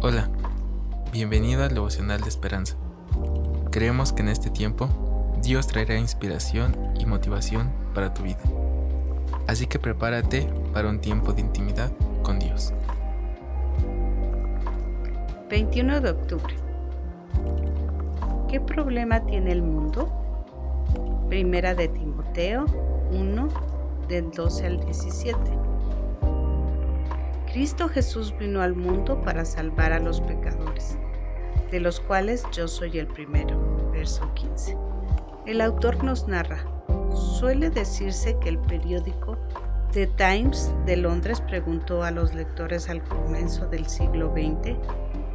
[0.00, 0.28] Hola,
[1.10, 2.76] bienvenido al devocional de esperanza.
[3.72, 4.88] Creemos que en este tiempo
[5.42, 8.38] Dios traerá inspiración y motivación para tu vida.
[9.48, 11.90] Así que prepárate para un tiempo de intimidad
[12.22, 12.72] con Dios.
[15.50, 16.54] 21 de octubre.
[18.48, 20.12] ¿Qué problema tiene el mundo?
[21.28, 22.66] Primera de Timoteo
[23.10, 23.48] 1,
[24.08, 25.67] del 12 al 17.
[27.58, 30.96] Cristo Jesús vino al mundo para salvar a los pecadores,
[31.72, 33.90] de los cuales yo soy el primero.
[33.90, 34.76] Verso 15.
[35.44, 36.64] El autor nos narra,
[37.12, 39.36] suele decirse que el periódico
[39.90, 44.76] The Times de Londres preguntó a los lectores al comienzo del siglo XX,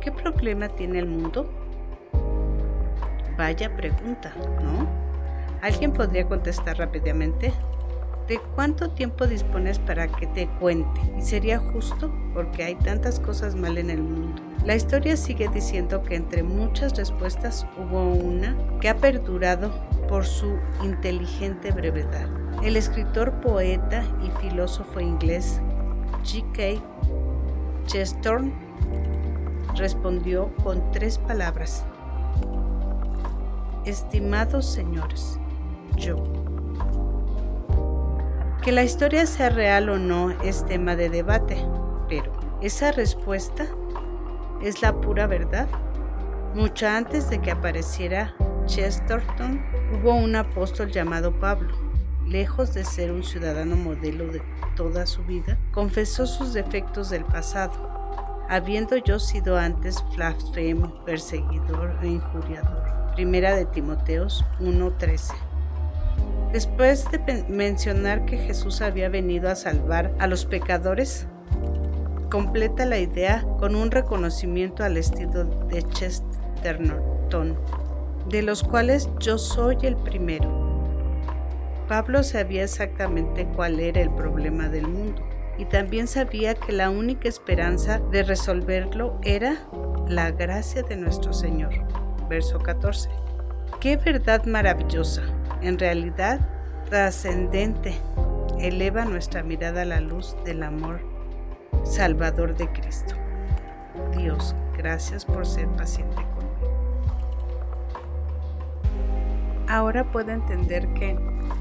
[0.00, 1.50] ¿qué problema tiene el mundo?
[3.36, 4.88] Vaya pregunta, ¿no?
[5.60, 7.52] ¿Alguien podría contestar rápidamente?
[8.28, 11.00] ¿De cuánto tiempo dispones para que te cuente?
[11.16, 14.42] Y sería justo porque hay tantas cosas mal en el mundo.
[14.64, 19.70] La historia sigue diciendo que entre muchas respuestas hubo una que ha perdurado
[20.08, 22.28] por su inteligente brevedad.
[22.64, 25.60] El escritor, poeta y filósofo inglés
[26.24, 26.82] G.K.
[27.86, 28.52] Chesterton
[29.76, 31.84] respondió con tres palabras.
[33.84, 35.38] Estimados señores,
[35.96, 36.35] yo.
[38.66, 41.56] Que la historia sea real o no es tema de debate,
[42.08, 43.64] pero esa respuesta
[44.60, 45.68] es la pura verdad.
[46.52, 48.34] Mucho antes de que apareciera
[48.66, 51.76] Chesterton, hubo un apóstol llamado Pablo.
[52.26, 54.42] Lejos de ser un ciudadano modelo de
[54.74, 57.70] toda su vida, confesó sus defectos del pasado,
[58.48, 62.82] habiendo yo sido antes blasfemo, perseguidor e injuriador.
[63.14, 65.55] Primera de Timoteos 1:13.
[66.52, 71.26] Después de mencionar que Jesús había venido a salvar a los pecadores,
[72.30, 77.58] completa la idea con un reconocimiento al estilo de Chesterton,
[78.28, 80.64] de los cuales yo soy el primero.
[81.88, 85.22] Pablo sabía exactamente cuál era el problema del mundo
[85.58, 89.68] y también sabía que la única esperanza de resolverlo era
[90.08, 91.72] la gracia de nuestro Señor.
[92.28, 93.08] Verso 14.
[93.80, 95.22] Qué verdad maravillosa
[95.62, 96.40] en realidad
[96.88, 97.94] trascendente,
[98.58, 101.00] eleva nuestra mirada a la luz del amor
[101.84, 103.14] salvador de Cristo.
[104.16, 106.46] Dios, gracias por ser paciente conmigo.
[109.68, 111.18] Ahora puedo entender que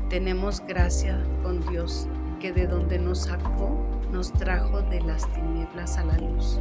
[0.09, 2.07] tenemos gracia con Dios,
[2.39, 6.59] que de donde nos sacó, nos trajo de las tinieblas a la luz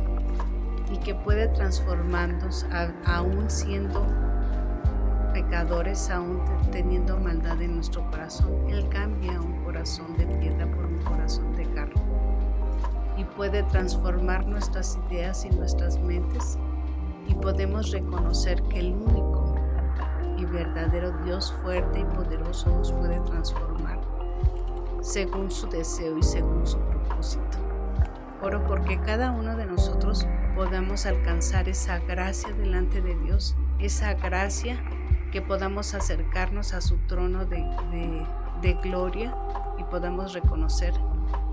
[0.90, 2.66] y que puede transformarnos
[3.04, 4.06] aún siendo
[5.34, 6.40] pecadores aún
[6.70, 11.64] teniendo maldad en nuestro corazón, Él cambia un corazón de piedra por un corazón de
[11.72, 12.00] carne
[13.16, 16.56] y puede transformar nuestras ideas y nuestras mentes
[17.26, 19.56] y podemos reconocer que el único
[20.38, 24.00] y verdadero Dios fuerte y poderoso nos puede transformar
[25.00, 27.58] según su deseo y según su propósito.
[28.40, 34.80] Oro porque cada uno de nosotros podamos alcanzar esa gracia delante de Dios, esa gracia
[35.34, 39.36] que podamos acercarnos a su trono de, gloria
[39.76, 40.94] y podamos reconocer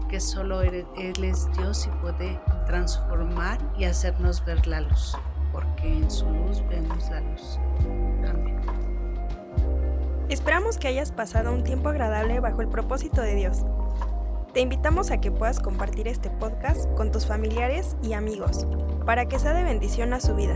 [0.08, 5.18] que solo Él es Dios y puede transformar y hacernos ver la luz,
[5.52, 7.58] porque en su luz vemos la luz.
[8.30, 8.62] Amén.
[10.30, 13.66] Esperamos que hayas pasado un tiempo agradable bajo el propósito de Dios.
[14.54, 18.68] Te invitamos a que puedas compartir este podcast con tus familiares y amigos,
[19.08, 20.56] para que sea de bendición a su vida.